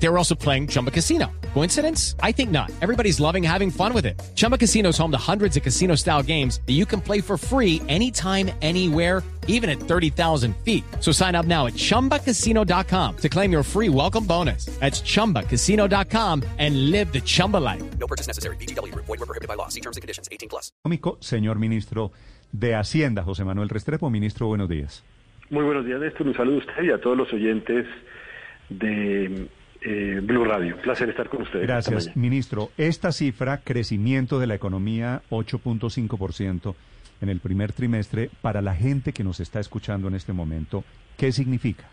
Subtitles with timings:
[0.00, 1.26] They were also playing Chumba Casino.
[1.54, 2.14] Coincidence?
[2.22, 2.70] I think not.
[2.80, 4.20] Everybody's loving having fun with it.
[4.36, 7.36] Chumba Casino is home to hundreds of casino style games that you can play for
[7.36, 10.84] free anytime, anywhere, even at 30,000 feet.
[11.00, 14.66] So sign up now at chumbacasino.com to claim your free welcome bonus.
[14.78, 17.82] That's chumbacasino.com and live the Chumba life.
[17.98, 18.56] No purchase necessary.
[18.56, 18.94] BGW.
[18.94, 19.68] Void were prohibited by law.
[19.68, 20.28] See terms and conditions.
[20.30, 20.70] 18 plus.
[20.84, 22.12] Económico, señor ministro
[22.52, 24.10] de Hacienda, José Manuel Restrepo.
[24.10, 25.02] Ministro, buenos días.
[25.50, 26.26] Muy buenos días, Néstor.
[26.26, 27.86] Un saludo a usted y a todos los oyentes
[28.68, 29.48] de
[29.80, 30.76] eh, Blue Radio.
[30.76, 31.66] Un placer estar con ustedes.
[31.66, 32.70] Gracias, ministro.
[32.76, 36.74] Esta cifra, crecimiento de la economía 8.5%
[37.20, 40.84] en el primer trimestre, para la gente que nos está escuchando en este momento,
[41.16, 41.88] ¿qué significa?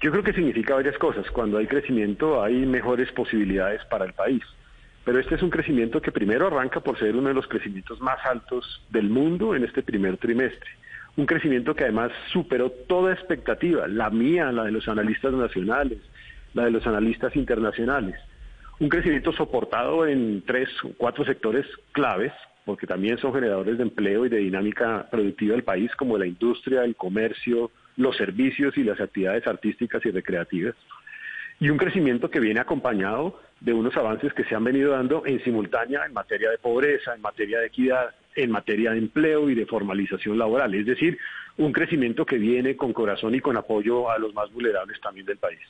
[0.00, 1.30] Yo creo que significa varias cosas.
[1.30, 4.42] Cuando hay crecimiento hay mejores posibilidades para el país.
[5.04, 8.18] Pero este es un crecimiento que primero arranca por ser uno de los crecimientos más
[8.24, 10.70] altos del mundo en este primer trimestre.
[11.16, 15.98] Un crecimiento que además superó toda expectativa, la mía, la de los analistas nacionales,
[16.54, 18.16] la de los analistas internacionales.
[18.78, 22.32] Un crecimiento soportado en tres o cuatro sectores claves,
[22.64, 26.84] porque también son generadores de empleo y de dinámica productiva del país, como la industria,
[26.84, 30.74] el comercio, los servicios y las actividades artísticas y recreativas.
[31.58, 35.44] Y un crecimiento que viene acompañado de unos avances que se han venido dando en
[35.44, 39.66] simultánea en materia de pobreza, en materia de equidad, en materia de empleo y de
[39.66, 40.74] formalización laboral.
[40.74, 41.18] Es decir,
[41.58, 45.36] un crecimiento que viene con corazón y con apoyo a los más vulnerables también del
[45.36, 45.60] país.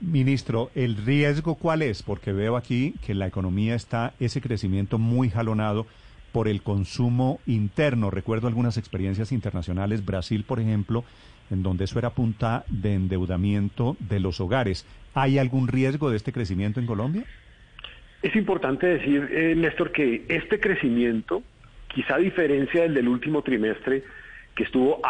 [0.00, 2.04] Ministro, ¿el riesgo cuál es?
[2.04, 5.86] Porque veo aquí que la economía está, ese crecimiento muy jalonado
[6.30, 8.10] por el consumo interno.
[8.10, 11.04] Recuerdo algunas experiencias internacionales, Brasil, por ejemplo,
[11.50, 14.86] en donde eso era punta de endeudamiento de los hogares.
[15.14, 17.24] ¿Hay algún riesgo de este crecimiento en Colombia?
[18.22, 21.42] Es importante decir, eh, Néstor, que este crecimiento,
[21.88, 24.04] quizá a diferencia del del último trimestre,
[24.58, 25.00] que estuvo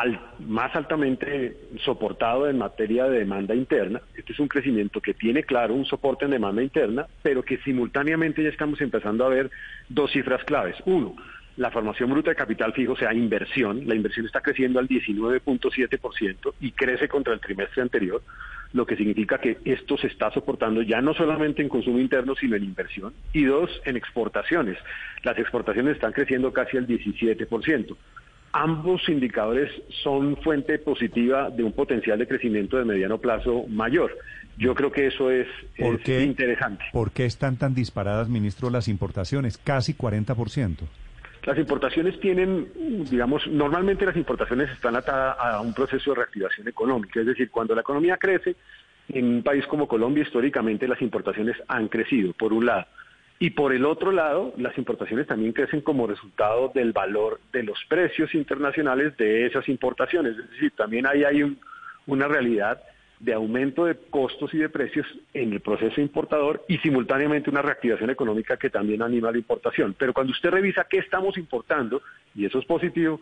[0.41, 5.72] más altamente soportado en materia de demanda interna, este es un crecimiento que tiene, claro,
[5.72, 9.50] un soporte en demanda interna, pero que simultáneamente ya estamos empezando a ver
[9.88, 10.76] dos cifras claves.
[10.84, 11.16] Uno,
[11.56, 13.88] la formación bruta de capital fijo, o sea, inversión.
[13.88, 18.20] La inversión está creciendo al 19.7% y crece contra el trimestre anterior,
[18.75, 22.54] lo que significa que esto se está soportando ya no solamente en consumo interno, sino
[22.54, 23.14] en inversión.
[23.32, 24.76] Y dos, en exportaciones.
[25.22, 27.97] Las exportaciones están creciendo casi al 17%.
[28.53, 29.70] Ambos indicadores
[30.03, 34.16] son fuente positiva de un potencial de crecimiento de mediano plazo mayor.
[34.56, 35.47] Yo creo que eso es,
[35.78, 36.22] ¿Por es qué?
[36.22, 36.84] interesante.
[36.92, 39.58] ¿Por qué están tan disparadas, ministro, las importaciones?
[39.58, 40.76] Casi 40%.
[41.44, 42.69] Las importaciones tienen,
[43.10, 47.75] digamos, normalmente las importaciones están atadas a un proceso de reactivación económica, es decir, cuando
[47.75, 48.56] la economía crece,
[49.08, 52.87] en un país como Colombia históricamente las importaciones han crecido, por un lado.
[53.41, 57.78] Y por el otro lado, las importaciones también crecen como resultado del valor de los
[57.88, 60.37] precios internacionales de esas importaciones.
[60.37, 61.59] Es decir, también ahí hay un-
[62.06, 62.82] una realidad
[63.21, 68.10] de aumento de costos y de precios en el proceso importador y simultáneamente una reactivación
[68.10, 69.94] económica que también anima la importación.
[69.99, 72.03] Pero cuando usted revisa qué estamos importando,
[72.34, 73.20] y eso es positivo,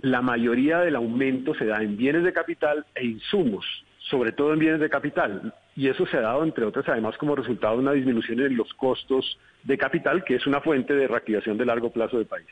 [0.00, 3.64] la mayoría del aumento se da en bienes de capital e insumos,
[3.98, 5.54] sobre todo en bienes de capital.
[5.76, 8.72] Y eso se ha dado, entre otras, además como resultado de una disminución en los
[8.74, 12.46] costos de capital, que es una fuente de reactivación de largo plazo del país.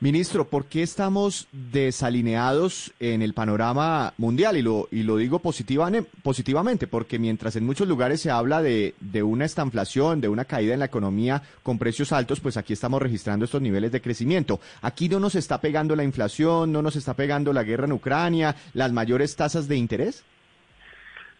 [0.00, 4.56] Ministro, ¿por qué estamos desalineados en el panorama mundial?
[4.56, 9.22] Y lo, y lo digo positivamente, porque mientras en muchos lugares se habla de, de
[9.22, 13.44] una estanflación, de una caída en la economía con precios altos, pues aquí estamos registrando
[13.44, 14.58] estos niveles de crecimiento.
[14.80, 18.56] Aquí no nos está pegando la inflación, no nos está pegando la guerra en Ucrania,
[18.74, 20.24] las mayores tasas de interés.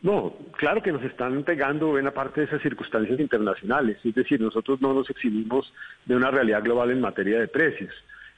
[0.03, 3.99] No, claro que nos están pegando buena parte de esas circunstancias internacionales.
[4.03, 5.73] Es decir, nosotros no nos eximimos
[6.05, 7.95] de una realidad global en materia de precios.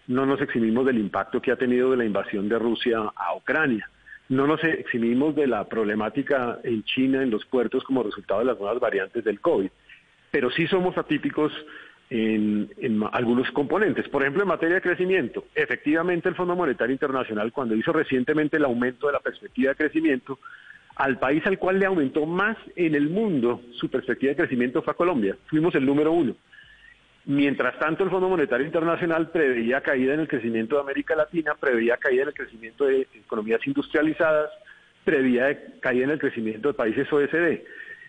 [0.07, 3.89] No nos eximimos del impacto que ha tenido de la invasión de Rusia a Ucrania.
[4.29, 8.59] No nos eximimos de la problemática en China, en los puertos, como resultado de las
[8.59, 9.71] nuevas variantes del COVID.
[10.31, 11.51] Pero sí somos atípicos
[12.11, 14.07] en, en algunos componentes.
[14.11, 18.65] Por ejemplo, en materia de crecimiento, efectivamente el Fondo Monetario Internacional, cuando hizo recientemente el
[18.65, 20.39] aumento de la perspectiva de crecimiento,
[20.97, 24.93] al país al cual le aumentó más en el mundo su perspectiva de crecimiento fue
[24.93, 25.37] a Colombia.
[25.47, 26.37] Fuimos el número uno.
[27.27, 31.97] Mientras tanto, el Fondo Monetario Internacional preveía caída en el crecimiento de América Latina, preveía
[31.97, 34.51] caída en el crecimiento de economías industrializadas,
[35.05, 37.63] preveía caída en el crecimiento de países OECD.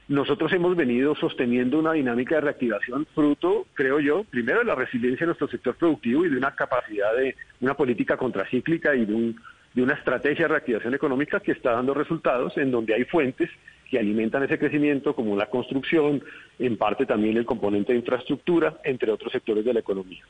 [0.08, 5.22] Nosotros hemos venido sosteniendo una dinámica de reactivación fruto, creo yo, primero de la resiliencia
[5.22, 9.42] de nuestro sector productivo y de una capacidad de una política contracíclica y de, un,
[9.75, 13.50] de una estrategia de reactivación económica que está dando resultados en donde hay fuentes
[13.89, 16.24] que alimentan ese crecimiento, como la construcción,
[16.57, 20.24] en parte también el componente de infraestructura, entre otros sectores de la economía.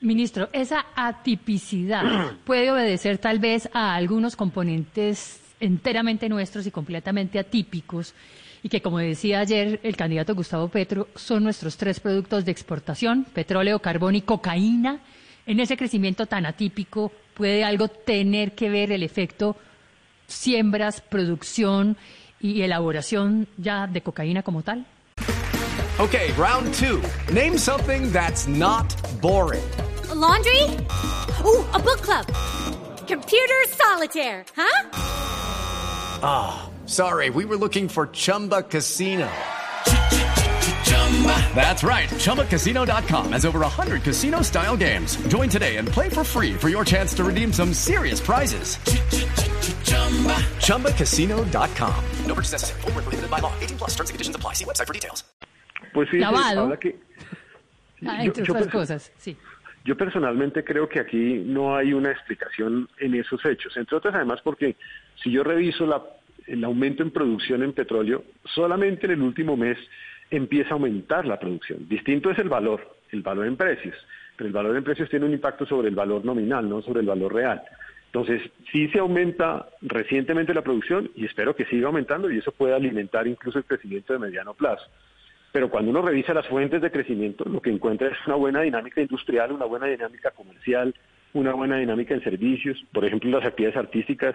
[0.00, 8.14] Ministro, esa atipicidad puede obedecer tal vez a algunos componentes enteramente nuestros y completamente atípicos
[8.62, 13.24] y que, como decía ayer el candidato Gustavo Petro, son nuestros tres productos de exportación,
[13.24, 14.98] petróleo, carbón y cocaína.
[15.46, 19.56] En ese crecimiento tan atípico, ¿puede algo tener que ver el efecto
[20.26, 21.96] siembras, producción
[22.40, 24.86] y elaboración ya de cocaína como tal?
[25.98, 27.00] Okay, round two.
[27.32, 28.86] Name something that's not
[29.22, 29.64] boring.
[30.14, 30.62] laundry?
[31.44, 32.26] Ooh, a book club.
[33.06, 34.90] Computer solitaire, huh?
[36.22, 39.28] Ah, oh, sorry, we were looking for Chumba Casino.
[41.54, 42.08] That's right.
[42.10, 45.16] ChumbaCasino.com has over 100 casino style games.
[45.28, 48.76] Join today and play for free for your chance to redeem some serious prizes.
[50.60, 52.04] ChumbaCasino.com.
[52.26, 52.80] No purchase necessary.
[52.82, 53.52] Full prohibited by law.
[53.60, 54.52] 18 plus terms and conditions apply.
[54.52, 55.24] See website for details.
[55.94, 56.78] Pues sí, Lavado.
[56.78, 56.96] que,
[58.06, 59.34] ah, entre yo, otras yo, cosas, sí.
[59.86, 63.74] Yo personalmente creo que aquí no hay una explicación en esos hechos.
[63.76, 64.76] Entre otras, además, porque
[65.22, 66.02] si yo reviso la,
[66.46, 68.24] el aumento en producción en petróleo,
[68.54, 69.78] solamente en el último mes
[70.30, 71.88] empieza a aumentar la producción.
[71.88, 73.96] Distinto es el valor, el valor en precios,
[74.36, 77.06] pero el valor en precios tiene un impacto sobre el valor nominal, no sobre el
[77.06, 77.62] valor real.
[78.06, 78.42] Entonces,
[78.72, 83.26] sí se aumenta recientemente la producción y espero que siga aumentando y eso puede alimentar
[83.26, 84.86] incluso el crecimiento de mediano plazo.
[85.52, 89.00] Pero cuando uno revisa las fuentes de crecimiento, lo que encuentra es una buena dinámica
[89.00, 90.94] industrial, una buena dinámica comercial,
[91.34, 94.34] una buena dinámica en servicios, por ejemplo, las actividades artísticas,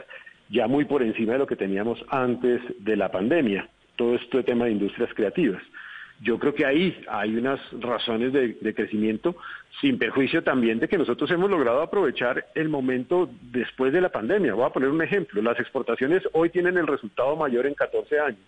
[0.49, 3.69] ya muy por encima de lo que teníamos antes de la pandemia,
[4.01, 5.61] todo este tema de industrias creativas.
[6.21, 9.35] Yo creo que ahí hay unas razones de, crecimiento,
[9.79, 14.55] sin perjuicio también de que nosotros hemos logrado aprovechar el momento después de la pandemia.
[14.55, 15.39] Voy a poner un ejemplo.
[15.43, 18.39] Las exportaciones hoy tienen el resultado mayor en 14 años,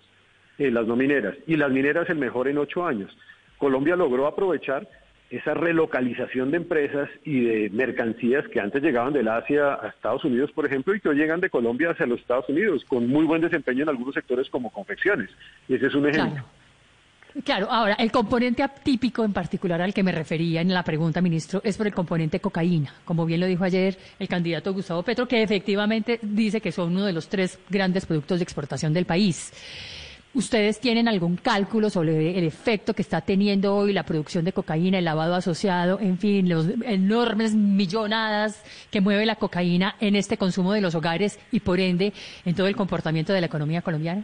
[0.57, 3.15] eh, las no mineras, y las mineras el mejor en 8 años.
[3.59, 4.87] Colombia logró aprovechar
[5.37, 10.51] esa relocalización de empresas y de mercancías que antes llegaban del Asia a Estados Unidos,
[10.51, 13.41] por ejemplo, y que hoy llegan de Colombia hacia los Estados Unidos, con muy buen
[13.41, 15.31] desempeño en algunos sectores como confecciones.
[15.67, 16.33] Ese es un ejemplo.
[16.33, 16.63] Claro.
[17.43, 21.61] Claro, ahora, el componente atípico en particular al que me refería en la pregunta, ministro,
[21.63, 22.93] es por el componente cocaína.
[23.03, 27.05] Como bien lo dijo ayer el candidato Gustavo Petro, que efectivamente dice que son uno
[27.05, 29.51] de los tres grandes productos de exportación del país.
[30.35, 34.97] ¿Ustedes tienen algún cálculo sobre el efecto que está teniendo hoy la producción de cocaína,
[34.97, 40.73] el lavado asociado, en fin, los enormes millonadas que mueve la cocaína en este consumo
[40.73, 42.13] de los hogares y por ende
[42.45, 44.23] en todo el comportamiento de la economía colombiana?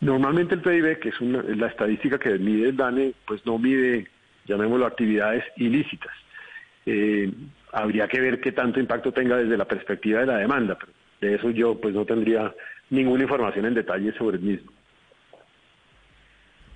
[0.00, 4.06] Normalmente el PIB, que es una, la estadística que mide el DANE, pues no mide,
[4.46, 6.12] llamémoslo, actividades ilícitas.
[6.86, 7.30] Eh,
[7.72, 11.34] habría que ver qué tanto impacto tenga desde la perspectiva de la demanda, pero de
[11.34, 12.50] eso yo pues no tendría
[12.88, 14.72] ninguna información en detalle sobre el mismo.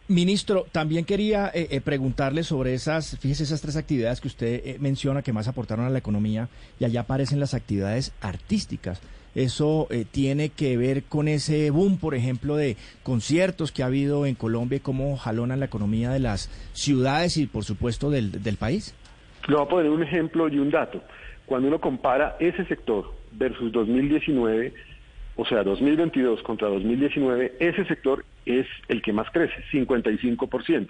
[0.06, 4.76] Ministro, también quería eh, eh, preguntarle sobre esas, fíjese esas tres actividades que usted eh,
[4.78, 6.48] menciona que más aportaron a la economía
[6.78, 9.00] y allá aparecen las actividades artísticas.
[9.34, 14.26] Eso eh, tiene que ver con ese boom, por ejemplo, de conciertos que ha habido
[14.26, 18.56] en Colombia y cómo jalonan la economía de las ciudades y, por supuesto, del, del
[18.56, 18.94] país.
[19.48, 21.02] Le voy a poner un ejemplo y un dato.
[21.46, 24.72] Cuando uno compara ese sector versus 2019,
[25.36, 30.88] o sea, 2022 contra 2019, ese sector es el que más crece, 55%.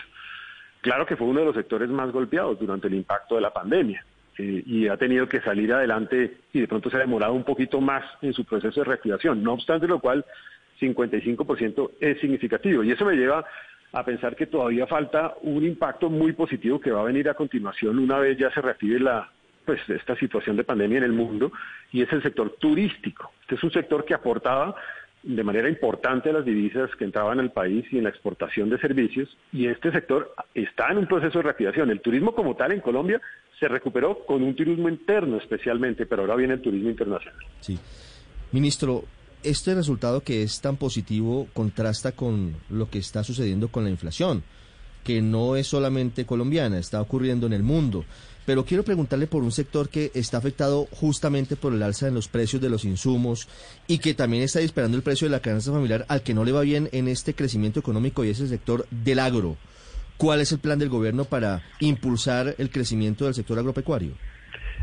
[0.80, 4.04] Claro que fue uno de los sectores más golpeados durante el impacto de la pandemia
[4.36, 7.80] eh, y ha tenido que salir adelante y de pronto se ha demorado un poquito
[7.80, 9.42] más en su proceso de reactivación.
[9.42, 10.24] No obstante lo cual,
[10.80, 13.44] 55% es significativo y eso me lleva
[13.92, 17.98] a pensar que todavía falta un impacto muy positivo que va a venir a continuación
[17.98, 19.30] una vez ya se reactive la,
[19.64, 21.52] pues esta situación de pandemia en el mundo
[21.92, 23.32] y es el sector turístico.
[23.42, 24.74] Este es un sector que aportaba
[25.24, 29.34] de manera importante las divisas que entraban al país y en la exportación de servicios
[29.52, 31.90] y este sector está en un proceso de reactivación.
[31.90, 33.20] El turismo como tal en Colombia
[33.58, 37.40] se recuperó con un turismo interno especialmente, pero ahora viene el turismo internacional.
[37.60, 37.78] Sí.
[38.52, 39.04] Ministro,
[39.42, 44.42] este resultado que es tan positivo contrasta con lo que está sucediendo con la inflación,
[45.04, 48.04] que no es solamente colombiana, está ocurriendo en el mundo.
[48.46, 52.28] Pero quiero preguntarle por un sector que está afectado justamente por el alza en los
[52.28, 53.48] precios de los insumos
[53.86, 56.52] y que también está disparando el precio de la canasta familiar al que no le
[56.52, 59.56] va bien en este crecimiento económico y es el sector del agro.
[60.16, 64.12] ¿Cuál es el plan del gobierno para impulsar el crecimiento del sector agropecuario?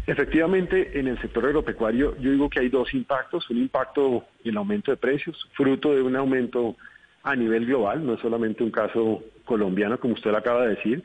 [0.08, 3.50] Efectivamente, en el sector agropecuario yo digo que hay dos impactos.
[3.50, 6.75] Un impacto en el aumento de precios, fruto de un aumento
[7.24, 11.03] a nivel global, no es solamente un caso colombiano, como usted lo acaba de decir,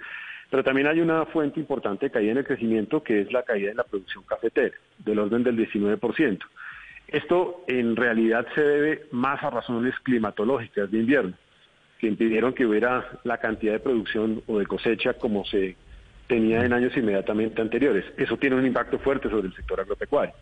[0.57, 3.73] pero también hay una fuente importante de caída en el crecimiento que es la caída
[3.73, 6.39] en la producción cafetera, del orden del 19%.
[7.09, 11.35] Esto en realidad se debe más a razones climatológicas de invierno.
[11.99, 15.77] que impidieron que hubiera la cantidad de producción o de cosecha como se
[16.27, 18.07] tenía en años inmediatamente anteriores.
[18.17, 20.35] Eso tiene un impacto fuerte sobre el sector agropecuario.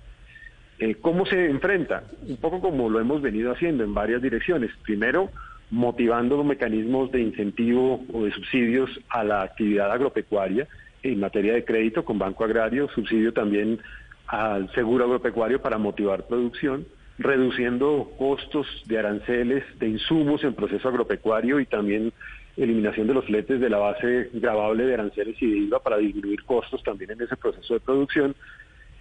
[0.79, 2.05] Eh, ¿Cómo se enfrenta?
[2.29, 4.71] Un poco como lo hemos venido haciendo en varias direcciones.
[4.85, 5.33] Primero,
[5.75, 10.69] motivando los mecanismos de incentivo o de subsidios a la actividad agropecuaria
[11.03, 13.81] en materia de crédito con Banco Agrario, subsidio también
[14.29, 16.87] al seguro agropecuario para motivar producción,
[17.19, 22.13] reduciendo costos de aranceles, de insumos en proceso agropecuario y también
[22.57, 26.45] eliminación de los fletes de la base grabable de aranceles y de IVA para disminuir
[26.45, 28.37] costos también en ese proceso de producción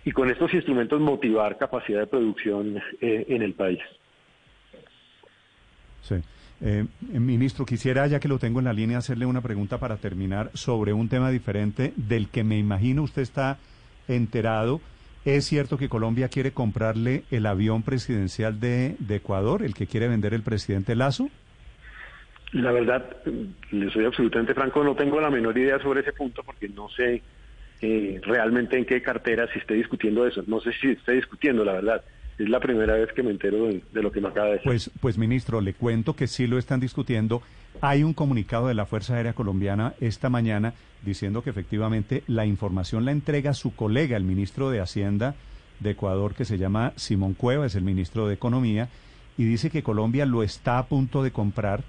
[0.04, 3.80] y con estos instrumentos motivar capacidad de producción eh, en el país.
[6.02, 6.16] Sí.
[6.66, 10.50] Eh, ministro, quisiera, ya que lo tengo en la línea, hacerle una pregunta para terminar
[10.54, 13.58] sobre un tema diferente del que me imagino usted está
[14.08, 14.80] enterado.
[15.26, 20.34] ¿Es cierto que Colombia quiere comprarle el avión presidencial de, Ecuador, el que quiere vender
[20.34, 21.30] el presidente Lazo?
[22.54, 23.18] La verdad,
[23.72, 27.22] le soy absolutamente franco, no tengo la menor idea sobre ese punto porque no sé
[27.82, 30.44] eh, realmente en qué cartera se esté discutiendo eso.
[30.48, 32.04] No sé si esté discutiendo, la verdad.
[32.38, 34.66] Es la primera vez que me entero de, lo que me acaba de decir.
[34.66, 37.42] Pues, pues, ministro, le cuento que sí lo están discutiendo.
[37.82, 40.74] Hay un comunicado de la Fuerza Aérea Colombiana esta mañana
[41.04, 45.36] diciendo que efectivamente la información la entrega su colega, el ministro de Hacienda
[45.80, 48.90] de Ecuador, que se llama Simón Cueva, es el ministro de Economía,
[49.38, 51.84] y dice que Colombia lo está a punto de comprar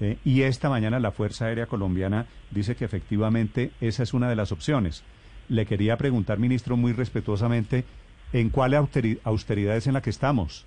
[0.00, 4.36] eh, y esta mañana la Fuerza Aérea Colombiana dice que efectivamente esa es una de
[4.36, 5.02] las opciones.
[5.48, 7.84] Le quería preguntar, ministro, muy respetuosamente,
[8.32, 10.66] ¿en cuál austeridad es en la que estamos?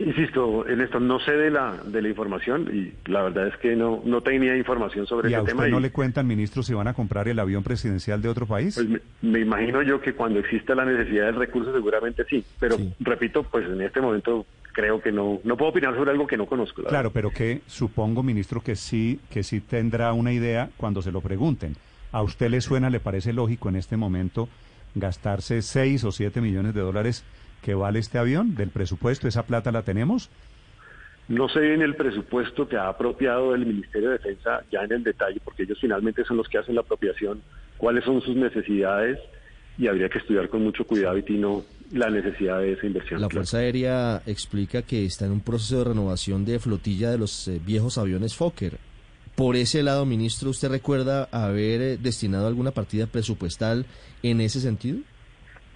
[0.00, 3.74] Insisto, en esto no sé de la, de la información y la verdad es que
[3.74, 5.62] no, no tenía información sobre ¿Y ese a tema.
[5.62, 8.76] usted no le cuentan, ministro, si van a comprar el avión presidencial de otro país?
[8.76, 12.76] Pues me, me imagino yo que cuando exista la necesidad del recurso seguramente sí, pero
[12.76, 12.92] Sí.
[13.00, 16.46] repito, pues en este momento creo que no, no puedo opinar sobre algo que no
[16.46, 16.82] conozco.
[16.82, 21.10] la Claro, pero que supongo, ministro, que sí, que sí tendrá una idea cuando se
[21.10, 21.74] lo pregunten.
[22.12, 24.48] ¿A usted le suena, le parece lógico en este momento
[24.94, 27.24] gastarse 6 o 7 millones de dólares
[27.62, 29.28] que vale este avión del presupuesto?
[29.28, 30.30] ¿Esa plata la tenemos?
[31.28, 35.04] No sé en el presupuesto que ha apropiado el Ministerio de Defensa ya en el
[35.04, 37.42] detalle, porque ellos finalmente son los que hacen la apropiación,
[37.76, 39.18] cuáles son sus necesidades
[39.76, 43.20] y habría que estudiar con mucho cuidado y tino la necesidad de esa inversión.
[43.20, 43.40] La claro.
[43.40, 47.60] Fuerza Aérea explica que está en un proceso de renovación de flotilla de los eh,
[47.64, 48.78] viejos aviones Fokker.
[49.38, 53.86] Por ese lado, ministro, ¿usted recuerda haber eh, destinado alguna partida presupuestal
[54.24, 54.98] en ese sentido?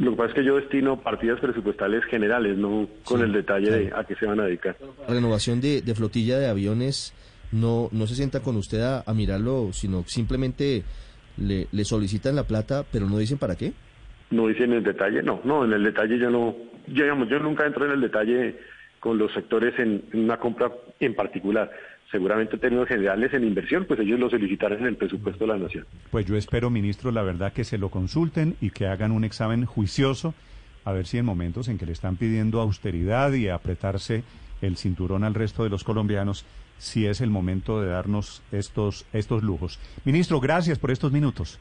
[0.00, 3.70] Lo que pasa es que yo destino partidas presupuestales generales, no con Sí, el detalle
[3.70, 4.76] de a qué se van a dedicar.
[5.08, 7.14] Renovación de, de flotilla de aviones,
[7.52, 10.82] no, no se sienta con usted a, a mirarlo, sino simplemente
[11.36, 13.74] le, le solicitan la plata, pero no dicen para qué.
[14.32, 16.56] No dicen el detalle, no, no, en el detalle yo no,
[16.88, 18.56] yo, digamos, yo nunca entro en el detalle
[18.98, 21.70] con los sectores en, en una compra en particular.
[22.12, 25.58] Seguramente en términos generales en inversión, pues ellos lo solicitarán en el presupuesto de la
[25.58, 25.86] nación.
[26.10, 29.64] Pues yo espero, ministro, la verdad que se lo consulten y que hagan un examen
[29.64, 30.34] juicioso
[30.84, 34.24] a ver si en momentos en que le están pidiendo austeridad y apretarse
[34.60, 36.44] el cinturón al resto de los colombianos,
[36.78, 39.78] si es el momento de darnos estos, estos lujos.
[40.04, 41.60] Ministro, gracias por estos minutos.